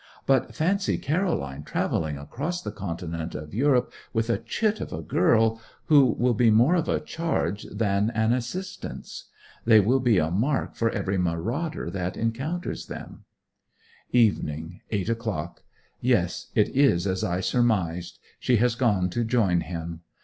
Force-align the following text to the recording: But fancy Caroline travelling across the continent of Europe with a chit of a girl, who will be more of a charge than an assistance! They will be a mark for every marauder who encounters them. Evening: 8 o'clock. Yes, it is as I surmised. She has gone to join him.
But 0.25 0.55
fancy 0.55 0.97
Caroline 0.97 1.61
travelling 1.61 2.17
across 2.17 2.59
the 2.59 2.71
continent 2.71 3.35
of 3.35 3.53
Europe 3.53 3.93
with 4.13 4.31
a 4.31 4.39
chit 4.39 4.81
of 4.81 4.91
a 4.91 5.03
girl, 5.03 5.61
who 5.89 6.15
will 6.17 6.33
be 6.33 6.49
more 6.49 6.73
of 6.73 6.89
a 6.89 6.99
charge 6.99 7.65
than 7.71 8.09
an 8.09 8.33
assistance! 8.33 9.25
They 9.63 9.79
will 9.79 9.99
be 9.99 10.17
a 10.17 10.31
mark 10.31 10.73
for 10.75 10.89
every 10.89 11.19
marauder 11.19 11.87
who 11.91 12.19
encounters 12.19 12.87
them. 12.87 13.25
Evening: 14.11 14.81
8 14.89 15.07
o'clock. 15.09 15.61
Yes, 15.99 16.47
it 16.55 16.69
is 16.69 17.05
as 17.05 17.23
I 17.23 17.39
surmised. 17.39 18.17
She 18.39 18.55
has 18.57 18.73
gone 18.73 19.07
to 19.11 19.23
join 19.23 19.61
him. 19.61 19.99